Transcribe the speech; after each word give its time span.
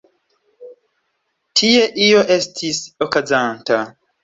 Tie 1.61 1.85
io 2.07 2.25
estis 2.39 2.83
okazanta. 3.09 3.81